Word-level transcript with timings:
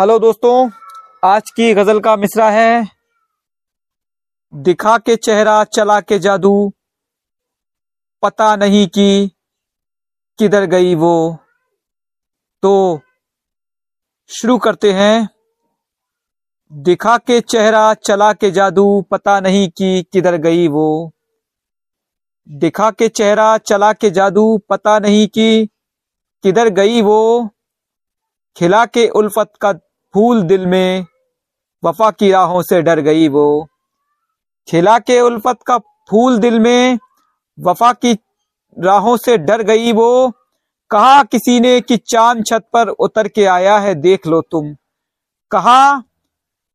Hello 0.00 0.18
दोस्तों, 0.18 0.70
आज 1.24 1.50
की 1.50 1.74
गज़ल 1.74 2.00
का 2.00 2.16
मिसरा 2.16 2.50
है। 2.50 2.88
दिखा 4.54 4.98
के 4.98 5.16
चेहरा, 5.16 5.64
चला 5.64 6.00
के 6.00 6.18
जादू। 6.18 6.72
पता 8.22 8.56
नहीं 8.56 8.88
कि 8.88 9.30
किधर 10.38 10.64
गई 10.64 10.94
वो। 10.94 11.38
तो 12.62 13.00
शुरू 14.28 14.58
करते 14.58 14.92
हैं। 14.92 15.28
दिखा 16.72 17.18
के 17.18 17.40
चेहरा, 17.40 17.94
चला 17.94 18.32
के 18.32 18.50
जादू। 18.50 19.02
पता 19.10 19.40
नहीं 19.40 19.68
कि 19.68 20.02
किधर 20.12 20.36
गई 20.36 20.68
वो। 20.68 21.12
दिखा 22.48 22.90
के 22.90 23.08
चेहरा, 23.08 23.58
चला 23.58 23.92
के 23.92 24.10
जादू। 24.10 24.58
पता 24.58 24.98
नहीं 24.98 25.28
कि 25.28 25.68
किधर 26.42 26.68
गई 26.68 27.02
वो। 27.02 27.48
खिला 28.56 28.86
के 28.86 29.08
उल्फत 29.08 29.52
का 29.60 29.74
फूल 30.14 30.42
दिल 30.42 30.66
में 30.66 31.04
वफा 31.82 32.10
की 32.10 32.30
राहों 32.30 32.62
से 32.62 32.80
डर 32.82 33.00
गई 33.00 33.28
वो। 33.28 33.66
खिला 34.68 34.98
के 34.98 35.20
उल्फत 35.20 35.58
का 35.66 35.78
फूल 36.08 36.38
दिल 36.38 36.58
में 36.60 36.98
वफा 37.58 37.92
की 37.92 38.12
राहों 38.76 39.16
से 39.16 39.36
डर 39.38 39.62
गई 39.62 39.92
वो। 39.92 40.30
कहा 40.90 41.22
किसी 41.22 41.58
ने 41.60 41.80
कि 41.80 41.96
चाँद 41.96 42.44
छत 42.46 42.64
पर 42.72 42.88
उतर 42.88 43.28
के 43.28 43.44
आया 43.46 43.78
है, 43.78 43.94
देख 43.94 44.26
लो 44.26 44.40
तुम। 44.42 44.74
कहा 45.50 45.98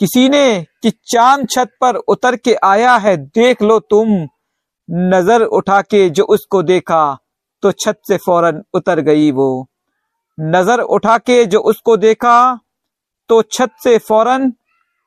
किसी 0.00 0.28
ने 0.28 0.66
कि 0.82 0.90
चाँद 1.06 1.46
छत 1.50 1.70
पर 1.80 1.96
उतर 1.96 2.36
के 2.36 2.54
आया 2.64 2.96
है, 2.96 3.16
देख 3.16 3.62
लो 3.62 3.78
तुम। 3.80 4.08
नज़र 4.88 5.42
उठा 5.42 5.80
के 5.82 6.08
जो 6.10 6.24
उसको 6.24 6.62
देखा 6.62 7.18
तो 7.62 7.72
छत 7.74 8.00
से 8.08 8.16
फ़ौरन 8.16 8.62
उतर 8.74 9.00
गई 9.00 9.30
वो। 9.30 9.66
नज़र 10.38 10.80
उठा 10.80 11.18
के 11.18 11.44
जो 11.44 11.60
उसको 11.60 11.96
देखा 11.96 12.38
तो 13.28 13.42
छत 13.42 13.70
से 13.84 13.98
फ़ौरन 13.98 14.52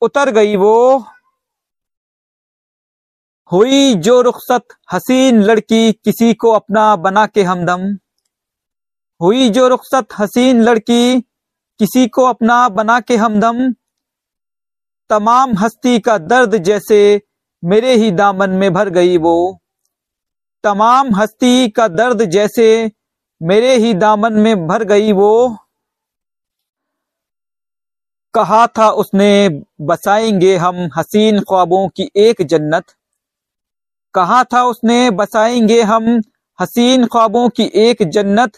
उतर 0.00 0.30
गई 0.30 0.56
वो। 0.56 1.04
हुई 3.52 3.94
जो 3.94 4.20
रुखसत, 4.20 4.64
हसीन 4.92 5.42
लड़की 5.42 5.92
किसी 5.92 6.34
को 6.34 6.52
अपना 6.52 6.96
बना 6.96 7.26
के 7.26 7.42
हमदम। 7.42 7.98
हुई 9.20 9.50
जो 9.50 9.68
रुखसत, 9.68 10.06
हसीन 10.18 10.62
लड़की 10.62 11.20
किसी 11.78 12.08
को 12.08 12.24
अपना 12.24 12.68
बना 12.68 13.00
के 13.00 13.16
हमदम। 13.16 13.72
तमाम 15.10 15.54
हस्ती 15.58 15.98
का 15.98 16.18
दर्द 16.18 16.56
जैसे 16.56 17.22
मेरे 17.64 17.94
ही 17.94 18.10
दामन 18.10 18.50
में 18.50 18.72
भर 18.72 18.88
गई 18.88 19.18
वो। 19.18 19.60
तमाम 20.64 21.14
हस्ती 21.14 21.68
का 21.68 21.88
दर्द 21.88 22.24
जैसे 22.24 22.92
मेरे 23.42 23.76
ही 23.76 23.94
दामन 23.94 24.32
में 24.32 24.66
भर 24.66 24.84
गई 24.84 25.12
वो। 25.12 25.61
कहा 28.34 28.66
था 28.66 28.90
उसने, 28.90 29.62
बसाएँगे 29.80 30.56
हम 30.56 30.90
हसीन 30.96 31.40
ख्वाबों 31.40 31.88
की 31.88 32.10
एक 32.16 32.42
जन्नत। 32.42 32.84
कहा 34.14 34.44
था 34.44 34.64
उसने, 34.64 35.10
बसाएँगे 35.10 35.82
हम 35.82 36.22
हसीन 36.60 37.06
ख्वाबों 37.06 37.48
की 37.48 37.70
एक 37.74 38.02
जन्नत। 38.02 38.52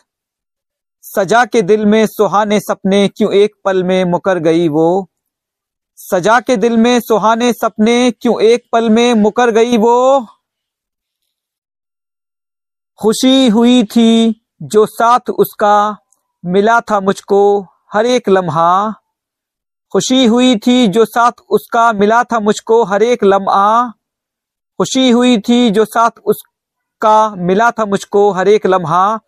सजा 1.03 1.45
के 1.45 1.63
दिल 1.63 1.87
में 1.87 2.07
सुहाने 2.07 2.61
सपने 2.61 3.09
क्यों 3.09 3.33
एक 3.33 3.55
पल 3.65 3.85
में 3.85 4.05
मुकर 4.05 4.39
गई 4.39 4.69
वो? 4.69 5.11
सजा 5.97 6.41
के 6.41 6.57
दिल 6.57 6.77
में 6.77 7.01
सुहाने 7.01 7.53
सपने 7.53 8.11
क्यों 8.11 8.41
एक 8.41 8.65
पल 8.73 8.91
में 8.91 9.15
मुकर 9.15 9.51
गई 9.51 9.77
वो? 9.77 10.27
खुशी 13.01 13.49
हुई 13.49 13.85
थी 13.85 14.43
जो 14.63 14.87
साथ 14.87 15.31
उसका, 15.31 15.97
मिला 16.45 16.81
था 16.81 17.01
मुझको 17.01 17.67
हर 17.93 18.07
एक 18.07 18.29
लम्हा। 18.29 18.95
खुशी 19.95 20.27
हुई 20.27 20.57
थी 20.57 20.87
जो 20.87 21.05
साथ 21.05 21.33
उसका 21.51 21.93
मिला 21.93 22.25
था 22.25 22.41
मुझको, 22.41 22.85
हर 22.85 23.03
एक 23.03 23.25
लम्हा। 23.25 23.91
खुशी 24.79 25.11
हुई 25.11 25.39
थी 25.39 25.71
जो 25.71 25.85
साथ 25.85 26.11
उसका 26.25 27.35
मिला 27.37 27.71
था 27.71 27.87
मुझको, 27.87 28.31
हर 28.31 28.49
एक 28.49 28.67
लम्हा। 28.67 29.21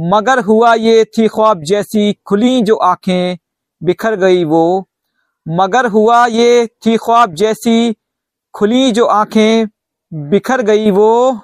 मगर 0.00 0.38
हुआ 0.38 0.74
ये 0.74 1.04
थी 1.04 1.28
ख्वाब 1.28 1.62
जैसी 1.62 2.12
खुली 2.12 2.62
जो 2.62 2.76
आँखें, 2.76 3.38
बिखर 3.82 4.16
गई 4.16 4.44
वो। 4.44 4.88
मगर 5.48 5.86
हुआ 5.86 6.26
ये 6.26 6.66
थी 6.66 6.96
ख्वाब 6.96 7.34
जैसी 7.34 7.96
खुली 8.54 8.92
जो 8.92 9.04
आँखें, 9.04 9.66
बिखर 10.14 10.62
गई 10.62 10.90
वो। 10.90 11.40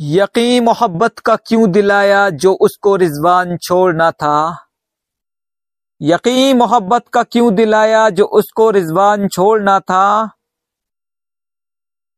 यकीन 0.00 0.64
मोहब्बत 0.64 1.18
का 1.18 1.36
क्यों 1.36 1.70
दिलाया 1.70 2.30
जो 2.30 2.52
उसको 2.52 2.96
रिजवान 2.96 3.56
छोड़ना 3.56 4.10
था? 4.10 4.66
यकीन 6.04 6.56
मोहब्बत 6.56 7.08
का 7.12 7.22
क्यों 7.22 7.54
दिलाया 7.54 8.10
जो 8.10 8.24
उसको 8.24 8.70
रिजवान 8.70 9.28
छोड़ना 9.28 9.80
था? 9.80 10.30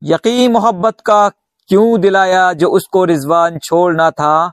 यकीन 0.03 0.53
मोहब्बत 0.53 1.00
का 1.00 1.28
क्यों 1.69 2.00
दिलाया 2.00 2.53
जो 2.53 2.69
उसको 2.69 3.05
रिजवान 3.05 3.59
छोड़ना 3.59 4.11
था? 4.11 4.53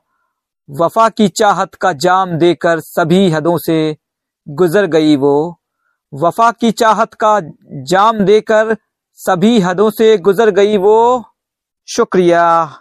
वफा 0.70 1.10
की 1.10 1.28
चाहत 1.28 1.76
का 1.76 1.94
जाम 1.94 2.32
देकर 2.32 2.80
सभी 2.80 3.30
हदों 3.30 3.58
से 3.58 3.98
गुजर 4.50 4.86
गई 4.86 5.16
वो। 5.16 5.62
वफा 6.14 6.52
की 6.52 6.72
चाहत 6.72 7.14
का 7.14 7.40
जाम 7.74 8.20
देकर 8.20 8.78
सभी 9.14 9.60
हदों 9.60 9.90
से 9.90 10.18
गुजर 10.18 10.50
गई 10.50 10.78
वो। 10.78 11.26
शुक्रिया। 11.88 12.81